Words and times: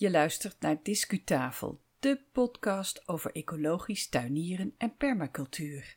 Je 0.00 0.10
luistert 0.10 0.60
naar 0.60 0.82
Discutafel, 0.82 1.80
de 1.98 2.20
podcast 2.32 3.08
over 3.08 3.32
ecologisch 3.32 4.08
tuinieren 4.08 4.74
en 4.78 4.96
permacultuur. 4.96 5.96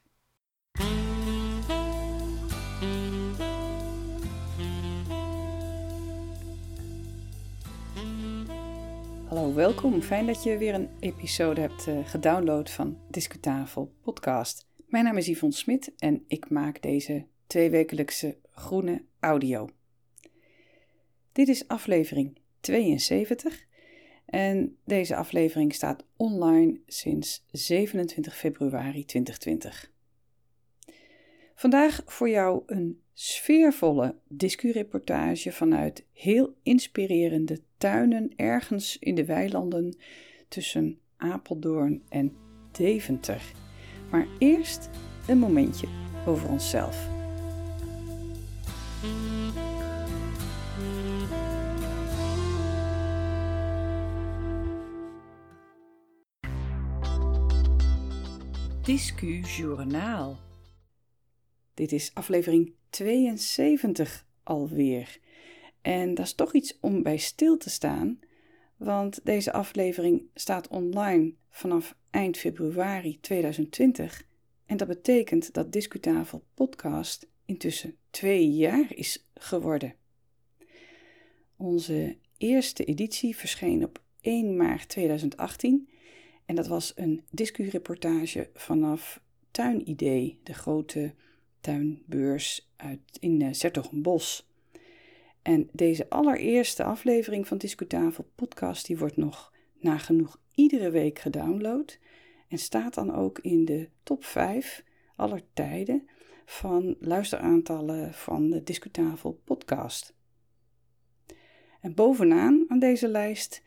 Hallo, 9.28 9.54
welkom. 9.54 10.02
Fijn 10.02 10.26
dat 10.26 10.44
je 10.44 10.58
weer 10.58 10.74
een 10.74 10.90
episode 11.00 11.62
hebt 11.62 11.88
uh, 11.88 12.08
gedownload 12.08 12.70
van 12.70 12.98
Discutafel 13.10 13.94
podcast. 14.02 14.68
Mijn 14.86 15.04
naam 15.04 15.18
is 15.18 15.28
Yvonne 15.28 15.56
Smit 15.56 15.94
en 15.98 16.24
ik 16.28 16.50
maak 16.50 16.82
deze 16.82 17.26
tweewekelijkse 17.48 18.38
groene 18.52 19.04
audio. 19.20 19.70
Dit 21.32 21.48
is 21.48 21.68
aflevering 21.68 22.38
72 22.62 23.72
en 24.26 24.78
deze 24.86 25.16
aflevering 25.16 25.74
staat 25.74 26.06
online 26.18 26.80
sinds 26.88 27.46
27 27.52 28.36
februari 28.36 29.06
2020. 29.06 29.92
Vandaag 31.56 32.02
voor 32.06 32.30
jou 32.30 32.64
een 32.66 33.02
sfeervolle 33.14 34.16
discureportage 34.28 35.52
vanuit 35.52 36.06
heel 36.14 36.54
inspirerende 36.64 37.60
tuinen 37.78 38.32
ergens 38.36 38.98
in 39.00 39.16
de 39.16 39.26
weilanden 39.26 39.98
tussen 40.48 41.00
Apeldoorn 41.18 42.04
en 42.10 42.36
Deventer. 42.72 43.42
Maar 44.12 44.28
eerst 44.40 44.90
een 45.28 45.38
momentje 45.38 45.88
over 46.26 46.50
onszelf. 46.50 47.13
Discu 58.84 59.40
Journaal. 59.40 60.40
Dit 61.74 61.92
is 61.92 62.12
aflevering 62.14 62.74
72 62.90 64.26
alweer. 64.44 65.20
En 65.82 66.14
dat 66.14 66.26
is 66.26 66.34
toch 66.34 66.54
iets 66.54 66.78
om 66.80 67.04
bij 67.04 67.18
stil 67.18 67.58
te 67.58 67.70
staan, 67.70 68.20
want 68.78 69.20
deze 69.26 69.54
aflevering 69.54 70.24
staat 70.34 70.68
online 70.68 71.34
vanaf 71.50 71.96
eind 72.10 72.38
februari 72.38 73.20
2020. 73.20 74.24
En 74.66 74.78
dat 74.78 74.88
betekent 74.88 75.54
dat 75.54 75.72
Discutafel 75.72 76.44
Podcast 76.54 77.28
intussen 77.46 77.96
twee 78.10 78.52
jaar 78.52 78.96
is 78.96 79.28
geworden. 79.34 79.96
Onze 81.56 82.18
eerste 82.38 82.86
editie 82.86 83.36
verscheen 83.36 83.84
op 83.84 84.02
1 84.22 84.56
maart 84.58 84.90
2018 84.90 85.88
en 86.46 86.56
dat 86.56 86.68
was 86.68 86.92
een 86.96 87.24
discureportage 87.30 88.50
vanaf 88.54 89.22
Tuinidee, 89.52 90.40
de 90.44 90.54
grote 90.54 91.14
tuinbeurs 91.62 92.72
uit, 92.76 93.00
in 93.20 93.42
uh, 93.42 93.48
Sertogenbos. 93.52 94.48
En 95.42 95.70
deze 95.72 96.10
allereerste 96.10 96.84
aflevering 96.84 97.48
van 97.48 97.58
Discutafel 97.58 98.30
podcast 98.36 98.86
die 98.86 98.98
wordt 98.98 99.18
nog 99.18 99.54
nagenoeg 99.80 100.40
iedere 100.56 100.90
week 100.90 101.20
gedownload 101.20 102.00
en 102.48 102.58
staat 102.58 102.94
dan 102.94 103.16
ook 103.16 103.40
in 103.40 103.66
de 103.66 103.90
top 104.04 104.24
5 104.24 104.84
aller 105.16 105.42
tijden 105.54 106.08
van 106.46 106.96
luisteraantallen 107.00 108.14
van 108.14 108.50
de 108.50 108.64
Discutafel 108.64 109.42
podcast. 109.44 110.14
En 111.82 111.94
bovenaan 111.94 112.66
aan 112.68 112.80
deze 112.80 113.08
lijst 113.08 113.62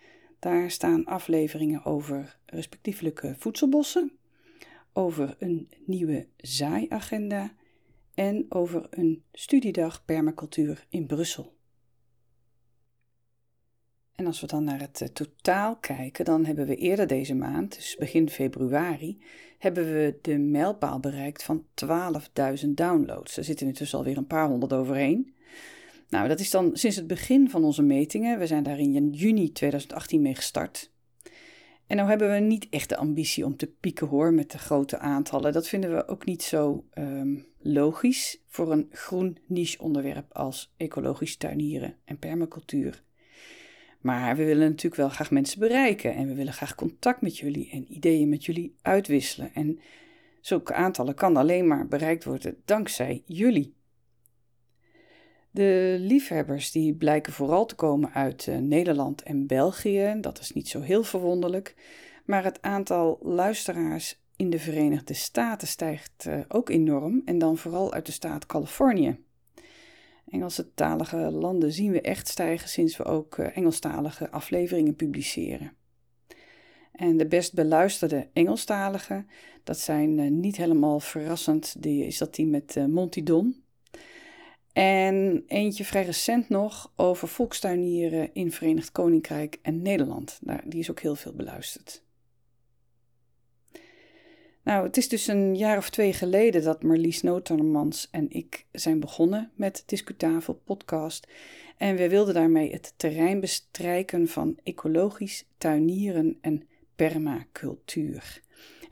daar 0.46 0.70
staan 0.70 1.04
afleveringen 1.04 1.84
over 1.84 2.38
respectievelijke 2.44 3.34
voedselbossen, 3.38 4.12
over 4.92 5.36
een 5.38 5.70
nieuwe 5.86 6.28
zaaiagenda 6.36 7.52
en 8.14 8.46
over 8.48 8.86
een 8.90 9.24
studiedag 9.32 10.04
permacultuur 10.04 10.86
in 10.88 11.06
Brussel. 11.06 11.54
En 14.14 14.26
als 14.26 14.40
we 14.40 14.46
dan 14.46 14.64
naar 14.64 14.80
het 14.80 15.00
eh, 15.00 15.08
totaal 15.08 15.76
kijken, 15.76 16.24
dan 16.24 16.44
hebben 16.44 16.66
we 16.66 16.76
eerder 16.76 17.06
deze 17.06 17.34
maand, 17.34 17.74
dus 17.74 17.96
begin 17.98 18.30
februari, 18.30 19.22
hebben 19.58 19.84
we 19.84 20.18
de 20.22 20.38
mijlpaal 20.38 21.00
bereikt 21.00 21.42
van 21.42 21.64
12.000 22.64 22.68
downloads. 22.68 23.36
Er 23.36 23.44
zitten 23.44 23.66
intussen 23.66 23.98
alweer 23.98 24.16
een 24.16 24.26
paar 24.26 24.48
honderd 24.48 24.72
overheen. 24.72 25.34
Nou, 26.08 26.28
dat 26.28 26.40
is 26.40 26.50
dan 26.50 26.70
sinds 26.72 26.96
het 26.96 27.06
begin 27.06 27.50
van 27.50 27.64
onze 27.64 27.82
metingen. 27.82 28.38
We 28.38 28.46
zijn 28.46 28.62
daar 28.62 28.78
in 28.78 29.10
juni 29.10 29.52
2018 29.52 30.22
mee 30.22 30.34
gestart. 30.34 30.90
En 31.86 31.96
nou 31.96 32.08
hebben 32.08 32.32
we 32.32 32.38
niet 32.38 32.66
echt 32.70 32.88
de 32.88 32.96
ambitie 32.96 33.44
om 33.44 33.56
te 33.56 33.66
pieken 33.66 34.06
hoor 34.06 34.32
met 34.32 34.50
de 34.50 34.58
grote 34.58 34.98
aantallen. 34.98 35.52
Dat 35.52 35.68
vinden 35.68 35.94
we 35.94 36.08
ook 36.08 36.24
niet 36.24 36.42
zo 36.42 36.84
um, 36.94 37.46
logisch 37.58 38.42
voor 38.46 38.72
een 38.72 38.88
groen 38.90 39.38
niche 39.46 39.82
onderwerp 39.82 40.32
als 40.32 40.72
ecologisch 40.76 41.36
tuinieren 41.36 41.96
en 42.04 42.18
permacultuur. 42.18 43.02
Maar 44.00 44.36
we 44.36 44.44
willen 44.44 44.68
natuurlijk 44.68 44.96
wel 44.96 45.08
graag 45.08 45.30
mensen 45.30 45.60
bereiken 45.60 46.14
en 46.14 46.28
we 46.28 46.34
willen 46.34 46.52
graag 46.52 46.74
contact 46.74 47.20
met 47.20 47.38
jullie 47.38 47.70
en 47.70 47.92
ideeën 47.92 48.28
met 48.28 48.44
jullie 48.44 48.74
uitwisselen. 48.82 49.54
En 49.54 49.80
zulke 50.40 50.74
aantallen 50.74 51.14
kan 51.14 51.36
alleen 51.36 51.66
maar 51.66 51.88
bereikt 51.88 52.24
worden 52.24 52.56
dankzij 52.64 53.22
jullie. 53.26 53.75
De 55.56 55.96
liefhebbers 55.98 56.70
die 56.70 56.94
blijken 56.94 57.32
vooral 57.32 57.66
te 57.66 57.74
komen 57.74 58.12
uit 58.12 58.46
uh, 58.46 58.56
Nederland 58.56 59.22
en 59.22 59.46
België, 59.46 60.16
dat 60.20 60.38
is 60.38 60.52
niet 60.52 60.68
zo 60.68 60.80
heel 60.80 61.02
verwonderlijk, 61.02 61.74
maar 62.24 62.44
het 62.44 62.62
aantal 62.62 63.18
luisteraars 63.22 64.20
in 64.36 64.50
de 64.50 64.58
Verenigde 64.58 65.14
Staten 65.14 65.68
stijgt 65.68 66.24
uh, 66.28 66.40
ook 66.48 66.68
enorm 66.68 67.22
en 67.24 67.38
dan 67.38 67.56
vooral 67.56 67.92
uit 67.92 68.06
de 68.06 68.12
staat 68.12 68.46
Californië. 68.46 69.18
Engelse 70.28 70.74
talige 70.74 71.16
landen 71.16 71.72
zien 71.72 71.92
we 71.92 72.00
echt 72.00 72.28
stijgen 72.28 72.68
sinds 72.68 72.96
we 72.96 73.04
ook 73.04 73.36
uh, 73.36 73.56
Engelstalige 73.56 74.30
afleveringen 74.30 74.96
publiceren. 74.96 75.72
En 76.92 77.16
de 77.16 77.26
best 77.26 77.54
beluisterde 77.54 78.28
Engelstalige, 78.32 79.24
dat 79.64 79.78
zijn 79.78 80.40
niet 80.40 80.56
helemaal 80.56 81.00
verrassend, 81.00 81.82
die, 81.82 82.06
is 82.06 82.18
dat 82.18 82.34
die 82.34 82.46
met 82.46 82.86
Monty 82.88 83.22
Don. 83.22 83.64
En 84.76 85.44
eentje 85.46 85.84
vrij 85.84 86.04
recent 86.04 86.48
nog 86.48 86.92
over 86.96 87.28
volkstuinieren 87.28 88.30
in 88.32 88.52
Verenigd 88.52 88.92
Koninkrijk 88.92 89.58
en 89.62 89.82
Nederland. 89.82 90.40
Die 90.64 90.80
is 90.80 90.90
ook 90.90 91.00
heel 91.00 91.16
veel 91.16 91.32
beluisterd. 91.32 92.02
Nou, 94.62 94.86
het 94.86 94.96
is 94.96 95.08
dus 95.08 95.26
een 95.26 95.56
jaar 95.56 95.76
of 95.76 95.90
twee 95.90 96.12
geleden 96.12 96.62
dat 96.62 96.82
Marlies 96.82 97.22
Notermans 97.22 98.08
en 98.10 98.30
ik 98.30 98.66
zijn 98.72 99.00
begonnen 99.00 99.50
met 99.54 99.82
Discutafel 99.86 100.54
podcast. 100.54 101.26
En 101.76 101.96
we 101.96 102.08
wilden 102.08 102.34
daarmee 102.34 102.72
het 102.72 102.94
terrein 102.96 103.40
bestrijken 103.40 104.28
van 104.28 104.58
ecologisch 104.62 105.44
tuinieren 105.58 106.38
en 106.40 106.68
permacultuur. 106.96 108.40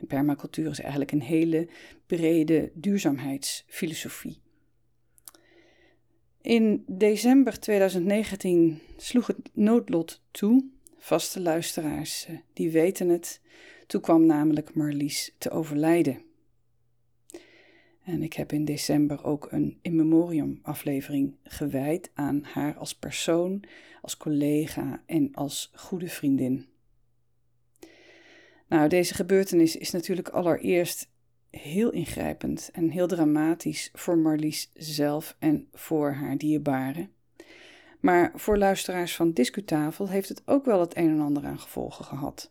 Permacultuur 0.07 0.71
is 0.71 0.81
eigenlijk 0.81 1.13
een 1.13 1.23
hele 1.23 1.69
brede 2.07 2.71
duurzaamheidsfilosofie. 2.75 4.43
In 6.45 6.85
december 6.87 7.61
2019 7.61 8.81
sloeg 8.97 9.27
het 9.27 9.51
noodlot 9.53 10.23
toe. 10.31 10.65
Vaste 10.99 11.41
luisteraars, 11.41 12.27
eh, 12.27 12.37
die 12.53 12.71
weten 12.71 13.09
het. 13.09 13.41
Toen 13.87 14.01
kwam 14.01 14.27
namelijk 14.27 14.75
Marlies 14.75 15.35
te 15.39 15.51
overlijden. 15.51 16.23
En 18.03 18.23
ik 18.23 18.33
heb 18.33 18.53
in 18.53 18.65
december 18.65 19.25
ook 19.25 19.49
een 19.51 19.79
in 19.83 19.97
memoriam 19.97 20.59
aflevering 20.63 21.37
gewijd 21.43 22.11
aan 22.15 22.43
haar 22.43 22.77
als 22.77 22.95
persoon, 22.95 23.63
als 24.01 24.17
collega 24.17 25.03
en 25.07 25.35
als 25.35 25.71
goede 25.75 26.09
vriendin. 26.09 26.67
Nou, 28.69 28.89
deze 28.89 29.15
gebeurtenis 29.15 29.77
is 29.77 29.91
natuurlijk 29.91 30.29
allereerst 30.29 31.09
heel 31.57 31.91
ingrijpend 31.91 32.71
en 32.73 32.89
heel 32.89 33.07
dramatisch 33.07 33.91
voor 33.93 34.19
Marlies 34.19 34.71
zelf 34.75 35.37
en 35.39 35.69
voor 35.73 36.13
haar 36.13 36.39
dierbaren. 36.39 37.11
Maar 38.01 38.33
voor 38.35 38.59
luisteraars 38.59 39.17
van 39.17 39.33
Discutafel 39.33 40.09
heeft 40.09 40.29
het 40.29 40.43
ook 40.45 40.65
wel 40.65 40.81
het 40.81 40.97
een 40.97 41.09
en 41.09 41.21
ander 41.21 41.45
aan 41.45 41.59
gevolgen 41.59 42.05
gehad. 42.05 42.51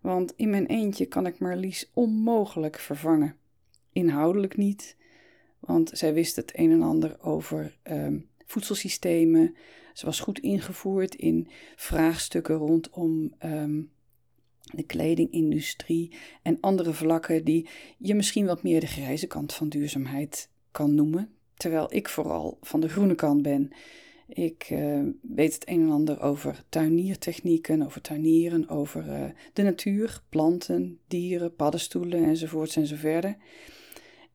Want 0.00 0.32
in 0.36 0.50
mijn 0.50 0.66
eentje 0.66 1.06
kan 1.06 1.26
ik 1.26 1.38
Marlies 1.38 1.90
onmogelijk 1.92 2.78
vervangen. 2.78 3.36
Inhoudelijk 3.92 4.56
niet, 4.56 4.96
want 5.58 5.90
zij 5.92 6.14
wist 6.14 6.36
het 6.36 6.52
een 6.54 6.70
en 6.70 6.82
ander 6.82 7.16
over 7.20 7.76
um, 7.82 8.28
voedselsystemen. 8.44 9.56
Ze 9.92 10.06
was 10.06 10.20
goed 10.20 10.38
ingevoerd 10.38 11.14
in 11.14 11.48
vraagstukken 11.76 12.54
rondom 12.54 13.34
um, 13.44 13.90
de 14.76 14.82
kledingindustrie 14.82 16.12
en 16.42 16.58
andere 16.60 16.92
vlakken 16.92 17.44
die 17.44 17.68
je 17.98 18.14
misschien 18.14 18.46
wat 18.46 18.62
meer 18.62 18.80
de 18.80 18.86
grijze 18.86 19.26
kant 19.26 19.52
van 19.52 19.68
duurzaamheid 19.68 20.48
kan 20.70 20.94
noemen. 20.94 21.28
Terwijl 21.54 21.86
ik 21.94 22.08
vooral 22.08 22.58
van 22.60 22.80
de 22.80 22.88
groene 22.88 23.14
kant 23.14 23.42
ben 23.42 23.70
Ik 24.28 24.70
uh, 24.70 25.00
weet 25.20 25.54
het 25.54 25.68
een 25.68 25.80
en 25.80 25.90
ander 25.90 26.20
over 26.20 26.64
tuiniertechnieken, 26.68 27.82
over 27.82 28.00
tuinieren, 28.00 28.68
over 28.68 29.06
uh, 29.08 29.24
de 29.52 29.62
natuur, 29.62 30.22
planten, 30.28 30.98
dieren, 31.08 31.54
paddenstoelen 31.54 32.24
enzovoorts 32.24 32.76
en 32.76 32.86
zo 32.86 32.96
verder. 32.96 33.36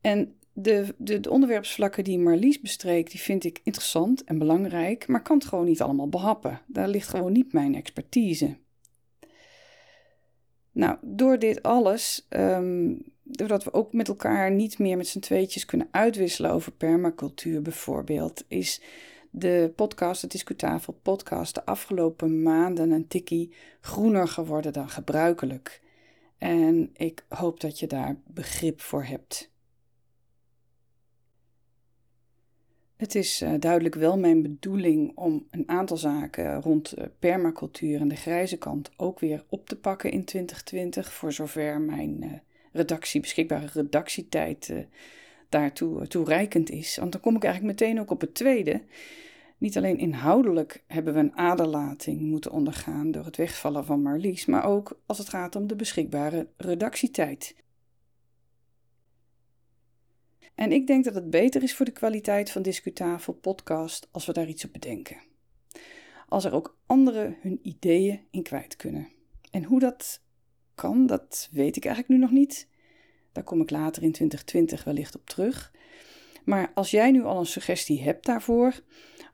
En 0.00 0.34
de, 0.52 0.94
de, 0.98 1.20
de, 1.20 1.30
onderwerpsvlakken 1.30 2.04
die 2.04 2.18
Marlies 2.18 2.60
bestreekt, 2.60 3.10
die 3.10 3.20
vind 3.20 3.44
ik 3.44 3.60
interessant 3.64 4.24
en 4.24 4.38
belangrijk, 4.38 5.08
maar 5.08 5.22
kan 5.22 5.38
het 5.38 5.46
gewoon 5.46 5.64
niet 5.64 5.82
allemaal 5.82 6.08
behappen. 6.08 6.60
Daar 6.66 6.88
ligt 6.88 7.08
gewoon 7.08 7.32
niet 7.32 7.52
mijn 7.52 7.74
expertise. 7.74 8.56
Nou, 10.72 10.96
door 11.00 11.38
dit 11.38 11.62
alles, 11.62 12.26
um, 12.28 13.02
doordat 13.22 13.64
we 13.64 13.72
ook 13.72 13.92
met 13.92 14.08
elkaar 14.08 14.50
niet 14.50 14.78
meer 14.78 14.96
met 14.96 15.06
z'n 15.06 15.18
tweetjes 15.18 15.64
kunnen 15.64 15.88
uitwisselen 15.90 16.50
over 16.50 16.72
permacultuur 16.72 17.62
bijvoorbeeld, 17.62 18.44
is 18.48 18.82
de 19.30 19.72
podcast, 19.76 20.20
de 20.20 20.26
Discutafel 20.26 20.98
podcast, 21.02 21.54
de 21.54 21.64
afgelopen 21.64 22.42
maanden 22.42 22.90
een 22.90 23.08
tikkie 23.08 23.54
groener 23.80 24.28
geworden 24.28 24.72
dan 24.72 24.88
gebruikelijk. 24.88 25.80
En 26.38 26.90
ik 26.92 27.24
hoop 27.28 27.60
dat 27.60 27.78
je 27.78 27.86
daar 27.86 28.16
begrip 28.26 28.80
voor 28.80 29.04
hebt. 29.04 29.49
Het 33.00 33.14
is 33.14 33.42
uh, 33.42 33.52
duidelijk 33.58 33.94
wel 33.94 34.18
mijn 34.18 34.42
bedoeling 34.42 35.12
om 35.14 35.46
een 35.50 35.68
aantal 35.68 35.96
zaken 35.96 36.60
rond 36.60 36.98
uh, 36.98 37.04
permacultuur 37.18 38.00
en 38.00 38.08
de 38.08 38.16
grijze 38.16 38.56
kant 38.56 38.90
ook 38.96 39.20
weer 39.20 39.44
op 39.48 39.68
te 39.68 39.76
pakken 39.76 40.10
in 40.10 40.24
2020, 40.24 41.12
voor 41.12 41.32
zover 41.32 41.80
mijn 41.80 42.22
uh, 42.22 42.32
redactie, 42.72 43.20
beschikbare 43.20 43.68
redactietijd 43.72 44.72
daartoe 45.48 46.06
toereikend 46.06 46.70
is. 46.70 46.96
Want 46.96 47.12
dan 47.12 47.20
kom 47.20 47.36
ik 47.36 47.44
eigenlijk 47.44 47.80
meteen 47.80 48.00
ook 48.00 48.10
op 48.10 48.20
het 48.20 48.34
tweede. 48.34 48.82
Niet 49.58 49.76
alleen 49.76 49.98
inhoudelijk 49.98 50.82
hebben 50.86 51.14
we 51.14 51.20
een 51.20 51.36
aderlating 51.36 52.20
moeten 52.20 52.50
ondergaan 52.50 53.10
door 53.10 53.24
het 53.24 53.36
wegvallen 53.36 53.84
van 53.84 54.02
Marlies, 54.02 54.46
maar 54.46 54.64
ook 54.64 55.00
als 55.06 55.18
het 55.18 55.28
gaat 55.28 55.56
om 55.56 55.66
de 55.66 55.76
beschikbare 55.76 56.46
redactietijd. 56.56 57.54
En 60.60 60.72
ik 60.72 60.86
denk 60.86 61.04
dat 61.04 61.14
het 61.14 61.30
beter 61.30 61.62
is 61.62 61.74
voor 61.74 61.86
de 61.86 61.92
kwaliteit 61.92 62.50
van 62.50 62.62
Discutafel 62.62 63.32
podcast 63.32 64.08
als 64.10 64.26
we 64.26 64.32
daar 64.32 64.48
iets 64.48 64.64
op 64.64 64.72
bedenken. 64.72 65.16
Als 66.28 66.44
er 66.44 66.52
ook 66.52 66.78
anderen 66.86 67.36
hun 67.40 67.58
ideeën 67.62 68.20
in 68.30 68.42
kwijt 68.42 68.76
kunnen. 68.76 69.08
En 69.50 69.64
hoe 69.64 69.80
dat 69.80 70.20
kan, 70.74 71.06
dat 71.06 71.48
weet 71.50 71.76
ik 71.76 71.84
eigenlijk 71.84 72.14
nu 72.14 72.20
nog 72.20 72.30
niet. 72.30 72.68
Daar 73.32 73.44
kom 73.44 73.60
ik 73.60 73.70
later 73.70 74.02
in 74.02 74.12
2020 74.12 74.84
wellicht 74.84 75.14
op 75.14 75.26
terug. 75.26 75.72
Maar 76.44 76.70
als 76.74 76.90
jij 76.90 77.10
nu 77.10 77.22
al 77.22 77.38
een 77.38 77.46
suggestie 77.46 78.02
hebt 78.02 78.26
daarvoor, 78.26 78.80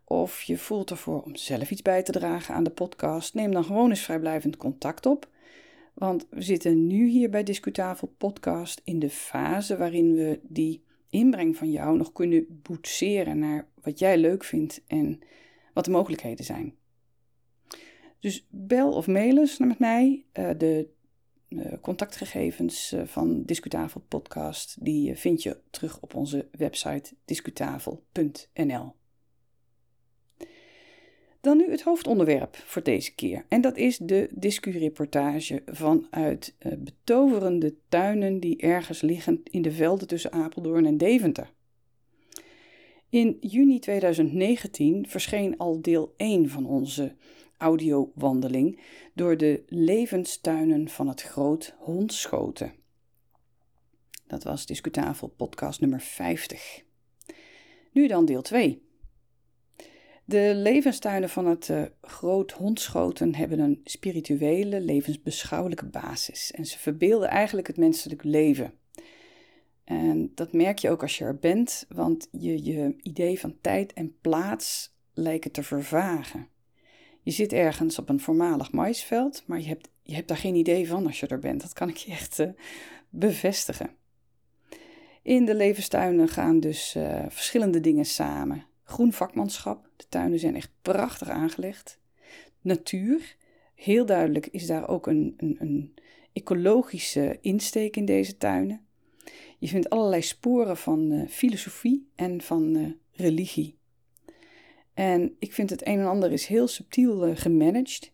of 0.04 0.42
je 0.42 0.58
voelt 0.58 0.90
ervoor 0.90 1.22
om 1.22 1.36
zelf 1.36 1.70
iets 1.70 1.82
bij 1.82 2.02
te 2.02 2.12
dragen 2.12 2.54
aan 2.54 2.64
de 2.64 2.70
podcast, 2.70 3.34
neem 3.34 3.52
dan 3.52 3.64
gewoon 3.64 3.90
eens 3.90 4.04
vrijblijvend 4.04 4.56
contact 4.56 5.06
op. 5.06 5.28
Want 5.94 6.26
we 6.30 6.42
zitten 6.42 6.86
nu 6.86 7.08
hier 7.08 7.30
bij 7.30 7.42
Discutafel 7.42 8.14
Podcast 8.18 8.80
in 8.84 8.98
de 8.98 9.10
fase 9.10 9.76
waarin 9.76 10.14
we 10.14 10.40
die 10.42 10.84
inbreng 11.10 11.56
van 11.56 11.70
jou 11.70 11.96
nog 11.96 12.12
kunnen 12.12 12.60
boetseren 12.62 13.38
naar 13.38 13.68
wat 13.82 13.98
jij 13.98 14.18
leuk 14.18 14.44
vindt 14.44 14.82
en 14.86 15.18
wat 15.74 15.84
de 15.84 15.90
mogelijkheden 15.90 16.44
zijn. 16.44 16.74
Dus 18.20 18.46
bel 18.50 18.92
of 18.92 19.06
mail 19.06 19.38
eens 19.38 19.58
met 19.58 19.78
mij. 19.78 20.24
Uh, 20.32 20.50
de 20.56 20.88
uh, 21.48 21.72
contactgegevens 21.80 22.92
uh, 22.92 23.02
van 23.04 23.42
Discutafel 23.42 24.00
Podcast 24.08 24.76
die 24.84 25.14
vind 25.14 25.42
je 25.42 25.60
terug 25.70 26.00
op 26.00 26.14
onze 26.14 26.48
website 26.50 27.14
discutafel.nl. 27.24 28.94
Dan 31.46 31.56
nu 31.56 31.70
het 31.70 31.82
hoofdonderwerp 31.82 32.56
voor 32.56 32.82
deze 32.82 33.14
keer. 33.14 33.44
En 33.48 33.60
dat 33.60 33.76
is 33.76 33.98
de 33.98 34.28
discureportage 34.32 35.62
vanuit 35.66 36.54
uh, 36.58 36.72
betoverende 36.78 37.74
tuinen 37.88 38.40
die 38.40 38.56
ergens 38.56 39.00
liggen 39.00 39.40
in 39.44 39.62
de 39.62 39.72
velden 39.72 40.08
tussen 40.08 40.32
Apeldoorn 40.32 40.86
en 40.86 40.96
Deventer. 40.96 41.52
In 43.08 43.36
juni 43.40 43.78
2019 43.78 45.08
verscheen 45.08 45.58
al 45.58 45.80
deel 45.80 46.14
1 46.16 46.48
van 46.48 46.66
onze 46.66 47.14
audiowandeling 47.56 48.80
door 49.14 49.36
de 49.36 49.62
levenstuinen 49.66 50.88
van 50.88 51.08
het 51.08 51.22
Groot 51.22 51.74
Hondschoten. 51.78 52.72
Dat 54.26 54.42
was 54.42 54.66
Discutafel 54.66 55.28
podcast 55.28 55.80
nummer 55.80 56.00
50. 56.00 56.82
Nu 57.92 58.06
dan 58.06 58.24
deel 58.24 58.42
2. 58.42 58.85
De 60.28 60.52
levenstuinen 60.54 61.28
van 61.28 61.46
het 61.46 61.68
uh, 61.68 61.82
Groot 62.02 62.52
Hondschoten 62.52 63.34
hebben 63.34 63.58
een 63.58 63.80
spirituele, 63.84 64.80
levensbeschouwelijke 64.80 65.86
basis. 65.86 66.52
En 66.52 66.66
ze 66.66 66.78
verbeelden 66.78 67.28
eigenlijk 67.28 67.66
het 67.66 67.76
menselijk 67.76 68.24
leven. 68.24 68.72
En 69.84 70.32
dat 70.34 70.52
merk 70.52 70.78
je 70.78 70.90
ook 70.90 71.02
als 71.02 71.18
je 71.18 71.24
er 71.24 71.38
bent, 71.38 71.86
want 71.88 72.28
je, 72.30 72.64
je 72.64 72.96
idee 73.02 73.40
van 73.40 73.56
tijd 73.60 73.92
en 73.92 74.16
plaats 74.20 74.94
lijken 75.14 75.50
te 75.50 75.62
vervagen. 75.62 76.48
Je 77.22 77.30
zit 77.30 77.52
ergens 77.52 77.98
op 77.98 78.08
een 78.08 78.20
voormalig 78.20 78.72
maisveld, 78.72 79.42
maar 79.46 79.60
je 79.60 79.68
hebt, 79.68 79.88
je 80.02 80.14
hebt 80.14 80.28
daar 80.28 80.36
geen 80.36 80.54
idee 80.54 80.88
van 80.88 81.06
als 81.06 81.20
je 81.20 81.26
er 81.26 81.38
bent. 81.38 81.60
Dat 81.60 81.72
kan 81.72 81.88
ik 81.88 81.96
je 81.96 82.10
echt 82.10 82.38
uh, 82.38 82.48
bevestigen. 83.08 83.90
In 85.22 85.44
de 85.44 85.54
levenstuinen 85.54 86.28
gaan 86.28 86.60
dus 86.60 86.94
uh, 86.96 87.24
verschillende 87.28 87.80
dingen 87.80 88.04
samen. 88.04 88.64
Groen 88.88 89.12
vakmanschap, 89.12 89.88
de 89.96 90.04
tuinen 90.08 90.38
zijn 90.38 90.56
echt 90.56 90.70
prachtig 90.82 91.28
aangelegd. 91.28 92.00
Natuur, 92.60 93.36
heel 93.74 94.06
duidelijk 94.06 94.46
is 94.46 94.66
daar 94.66 94.88
ook 94.88 95.06
een, 95.06 95.34
een, 95.36 95.56
een 95.58 95.94
ecologische 96.32 97.38
insteek 97.40 97.96
in 97.96 98.04
deze 98.04 98.36
tuinen. 98.36 98.86
Je 99.58 99.68
vindt 99.68 99.90
allerlei 99.90 100.22
sporen 100.22 100.76
van 100.76 101.12
uh, 101.12 101.28
filosofie 101.28 102.08
en 102.14 102.40
van 102.40 102.76
uh, 102.76 102.90
religie. 103.12 103.78
En 104.94 105.36
ik 105.38 105.52
vind 105.52 105.70
het 105.70 105.86
een 105.86 105.98
en 105.98 106.06
ander 106.06 106.32
is 106.32 106.46
heel 106.46 106.68
subtiel 106.68 107.28
uh, 107.28 107.36
gemanaged. 107.36 108.12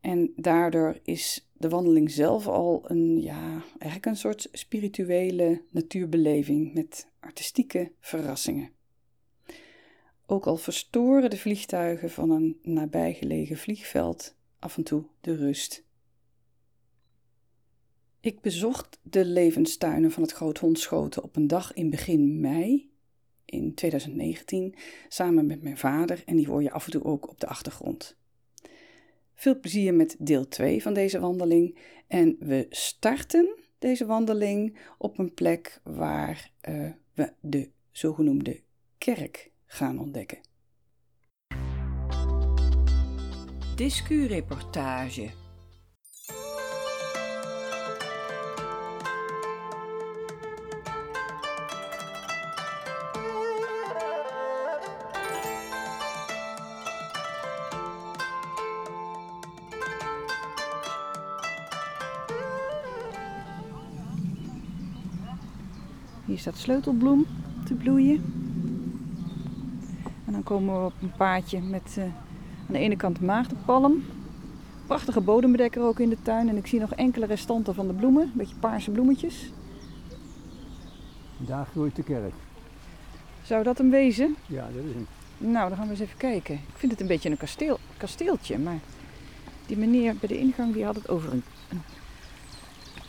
En 0.00 0.32
daardoor 0.36 0.98
is 1.02 1.48
de 1.52 1.68
wandeling 1.68 2.10
zelf 2.10 2.46
al 2.46 2.84
een, 2.90 3.22
ja, 3.22 3.64
eigenlijk 3.68 4.06
een 4.06 4.16
soort 4.16 4.48
spirituele 4.52 5.62
natuurbeleving 5.70 6.74
met 6.74 7.08
artistieke 7.20 7.92
verrassingen. 8.00 8.76
Ook 10.30 10.46
al 10.46 10.56
verstoren 10.56 11.30
de 11.30 11.38
vliegtuigen 11.38 12.10
van 12.10 12.30
een 12.30 12.58
nabijgelegen 12.62 13.56
vliegveld 13.56 14.34
af 14.58 14.76
en 14.76 14.82
toe 14.82 15.04
de 15.20 15.34
rust. 15.34 15.84
Ik 18.20 18.40
bezocht 18.40 18.98
de 19.02 19.24
levenstuinen 19.24 20.10
van 20.10 20.22
het 20.22 20.32
Groot 20.32 20.58
Hondschoten 20.58 21.22
op 21.22 21.36
een 21.36 21.46
dag 21.46 21.72
in 21.72 21.90
begin 21.90 22.40
mei 22.40 22.90
in 23.44 23.74
2019 23.74 24.74
samen 25.08 25.46
met 25.46 25.62
mijn 25.62 25.78
vader 25.78 26.22
en 26.26 26.36
die 26.36 26.46
hoor 26.46 26.62
je 26.62 26.70
af 26.70 26.84
en 26.84 26.90
toe 26.90 27.04
ook 27.04 27.28
op 27.28 27.40
de 27.40 27.46
achtergrond. 27.46 28.16
Veel 29.34 29.60
plezier 29.60 29.94
met 29.94 30.16
deel 30.18 30.48
2 30.48 30.82
van 30.82 30.94
deze 30.94 31.20
wandeling 31.20 31.78
en 32.06 32.36
we 32.38 32.66
starten 32.70 33.56
deze 33.78 34.06
wandeling 34.06 34.78
op 34.98 35.18
een 35.18 35.34
plek 35.34 35.80
waar 35.84 36.52
uh, 36.68 36.90
we 37.14 37.32
de 37.40 37.70
zogenoemde 37.90 38.60
kerk 38.98 39.50
gaan 39.68 39.98
ontdekken. 39.98 40.38
Discureportage. 43.74 45.30
Hier 66.26 66.38
staat 66.38 66.56
sleutelbloem 66.56 67.26
te 67.64 67.74
bloeien 67.74 68.47
komen 70.48 70.80
we 70.80 70.86
op 70.86 70.92
een 71.02 71.12
paadje 71.16 71.60
met 71.60 71.94
uh, 71.98 72.04
aan 72.04 72.12
de 72.66 72.78
ene 72.78 72.96
kant 72.96 73.20
maagdenpalm. 73.20 74.04
Prachtige 74.86 75.20
bodembedekker 75.20 75.82
ook 75.82 76.00
in 76.00 76.08
de 76.08 76.22
tuin. 76.22 76.48
En 76.48 76.56
ik 76.56 76.66
zie 76.66 76.80
nog 76.80 76.94
enkele 76.94 77.26
restanten 77.26 77.74
van 77.74 77.86
de 77.86 77.92
bloemen. 77.92 78.22
Een 78.22 78.32
beetje 78.34 78.54
paarse 78.56 78.90
bloemetjes. 78.90 79.52
Daar 81.36 81.66
groeit 81.66 81.96
de 81.96 82.02
kerk. 82.02 82.32
Zou 83.42 83.62
dat 83.62 83.78
hem 83.78 83.90
wezen? 83.90 84.36
Ja, 84.46 84.68
dat 84.74 84.84
is 84.84 84.92
hem. 84.92 85.06
Nou, 85.38 85.68
dan 85.68 85.78
gaan 85.78 85.86
we 85.86 85.92
eens 85.92 86.00
even 86.00 86.16
kijken. 86.16 86.54
Ik 86.54 86.76
vind 86.76 86.92
het 86.92 87.00
een 87.00 87.06
beetje 87.06 87.30
een 87.30 87.36
kasteel, 87.36 87.78
kasteeltje, 87.96 88.58
maar 88.58 88.78
die 89.66 89.76
meneer 89.76 90.16
bij 90.16 90.28
de 90.28 90.38
ingang 90.38 90.72
die 90.72 90.84
had 90.84 90.94
het 90.94 91.08
over 91.08 91.32
een, 91.32 91.42
een 91.68 91.82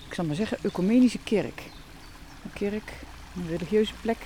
ik 0.08 0.14
zal 0.14 0.26
maar 0.26 0.36
zeggen, 0.36 0.58
ecumenische 0.62 1.20
kerk. 1.24 1.64
Een 2.44 2.54
kerk, 2.54 2.94
een 3.36 3.48
religieuze 3.48 3.94
plek 4.02 4.18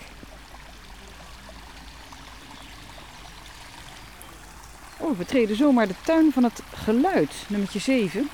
Oh, 5.14 5.20
we 5.20 5.26
treden 5.26 5.56
zomaar 5.56 5.88
de 5.88 5.96
tuin 6.04 6.32
van 6.32 6.44
het 6.44 6.62
geluid, 6.76 7.32
nummertje 7.48 7.80
7. 7.80 8.30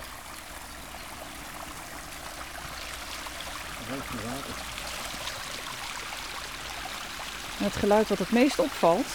Het 7.58 7.76
geluid 7.76 8.08
wat 8.08 8.18
het 8.18 8.32
meest 8.32 8.60
opvalt, 8.60 9.06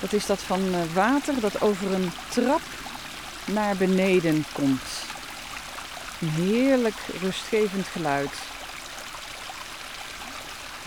dat 0.00 0.12
is 0.12 0.26
dat 0.26 0.38
van 0.38 0.74
eh, 0.74 0.94
water 0.94 1.40
dat 1.40 1.60
over 1.60 1.92
een 1.92 2.10
trap 2.28 2.60
naar 3.44 3.76
beneden 3.76 4.44
komt. 4.52 5.04
Een 6.20 6.28
heerlijk 6.28 6.96
rustgevend 7.20 7.86
geluid. 7.86 8.32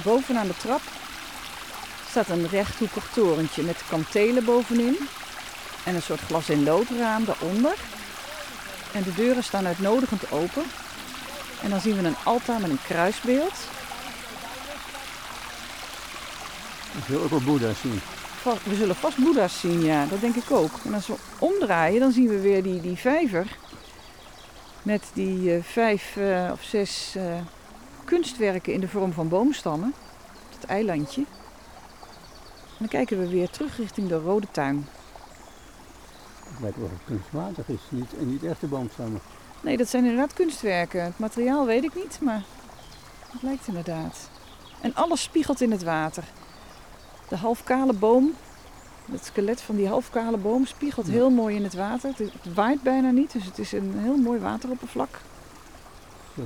Bovenaan 0.03 0.47
de 0.47 0.57
trap 0.57 0.81
staat 2.09 2.29
een 2.29 2.47
rechthoekig 2.47 3.09
torentje 3.13 3.63
met 3.63 3.83
kantelen 3.89 4.45
bovenin 4.45 4.97
en 5.83 5.95
een 5.95 6.01
soort 6.01 6.19
glas 6.19 6.50
in 6.50 6.63
loodraam 6.63 7.25
daaronder. 7.25 7.75
En 8.91 9.03
de 9.03 9.13
deuren 9.13 9.43
staan 9.43 9.67
uitnodigend 9.67 10.31
open. 10.31 10.63
En 11.63 11.69
dan 11.69 11.81
zien 11.81 12.01
we 12.01 12.07
een 12.07 12.15
altaar 12.24 12.62
met 12.62 12.69
een 12.69 12.81
kruisbeeld. 12.83 13.53
We 16.91 17.01
zullen 17.07 17.24
ook 17.24 17.29
wel 17.29 17.41
boeddha's 17.41 17.79
zien. 17.81 18.00
We 18.63 18.75
zullen 18.75 18.95
vast 18.95 19.17
boeddha's 19.17 19.59
zien, 19.59 19.81
ja, 19.81 20.05
dat 20.05 20.21
denk 20.21 20.36
ik 20.36 20.51
ook. 20.51 20.71
En 20.86 20.93
als 20.93 21.07
we 21.07 21.15
omdraaien, 21.39 22.00
dan 22.00 22.12
zien 22.12 22.27
we 22.27 22.39
weer 22.39 22.63
die, 22.63 22.81
die 22.81 22.95
vijver. 22.95 23.57
Met 24.83 25.03
die 25.13 25.55
uh, 25.55 25.63
vijf 25.63 26.15
uh, 26.15 26.50
of 26.51 26.63
zes 26.63 27.13
uh, 27.17 27.24
kunstwerken 28.05 28.74
in 28.74 28.79
de 28.79 28.88
vorm 28.88 29.13
van 29.13 29.27
boomstammen. 29.27 29.93
Het 30.59 30.69
eilandje. 30.69 31.21
En 31.21 32.77
dan 32.77 32.88
kijken 32.88 33.19
we 33.19 33.29
weer 33.29 33.50
terug 33.50 33.77
richting 33.77 34.07
de 34.07 34.17
Rode 34.17 34.48
Tuin. 34.51 34.88
Lijkt 36.62 36.77
wel 36.77 36.86
of 36.86 36.91
het 36.91 37.01
kunstmatig 37.06 37.68
is, 37.68 37.82
niet, 37.89 38.18
en 38.20 38.29
niet 38.29 38.44
echte 38.44 38.68
boomstammen. 38.68 39.22
Nee, 39.62 39.77
dat 39.77 39.89
zijn 39.89 40.03
inderdaad 40.03 40.34
kunstwerken. 40.34 41.03
Het 41.03 41.20
materiaal 41.20 41.65
weet 41.65 41.84
ik 41.84 41.96
niet, 41.96 42.20
maar 42.22 42.44
het 43.32 43.41
lijkt 43.41 43.68
inderdaad. 43.68 44.29
En 44.82 44.96
alles 44.96 45.22
spiegelt 45.22 45.62
in 45.62 45.72
het 45.72 45.84
water. 45.84 46.24
De 47.27 47.36
halfkale 47.36 47.94
boom, 47.94 48.34
het 49.12 49.25
skelet 49.25 49.62
van 49.62 49.75
die 49.75 49.88
halfkale 49.88 50.38
boom 50.38 50.65
spiegelt 50.65 51.06
ja. 51.06 51.12
heel 51.12 51.29
mooi 51.29 51.56
in 51.56 51.63
het 51.63 51.74
water. 51.74 52.10
Het, 52.10 52.18
het, 52.18 52.53
waait 52.53 52.82
bijna 52.82 53.12
niet, 53.12 53.32
dus 53.32 53.46
het 53.46 53.60
is 53.60 53.72
een 53.72 53.94
heel 53.98 54.18
mooi 54.18 54.39
wateroppervlak. 54.39 55.20
Zo. 56.36 56.41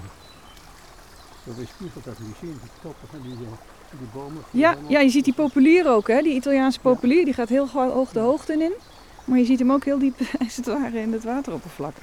Dat 1.43 1.57
is 1.57 1.69
spiegelt 1.69 2.03
dat 2.03 2.15
zien, 2.39 2.59
die 2.61 2.69
toppen 2.81 3.07
van 3.07 3.21
die, 3.21 3.35
die 3.37 4.07
bomen. 4.13 4.43
Ja, 4.51 4.75
ja, 4.87 4.99
je 4.99 5.09
ziet 5.09 5.25
die 5.25 5.33
populier 5.33 5.89
ook, 5.89 6.07
hè? 6.07 6.21
die 6.21 6.35
Italiaanse 6.35 6.79
populier, 6.79 7.25
die 7.25 7.33
gaat 7.33 7.49
heel 7.49 7.69
hoog 7.69 8.11
de 8.11 8.19
hoogte 8.19 8.53
in. 8.53 8.73
Maar 9.25 9.37
je 9.37 9.45
ziet 9.45 9.59
hem 9.59 9.71
ook 9.71 9.85
heel 9.85 9.99
diep, 9.99 10.19
als 10.43 10.55
het 10.55 10.65
ware, 10.65 10.99
in 10.99 11.13
het 11.13 11.23
wateroppervlak. 11.23 11.95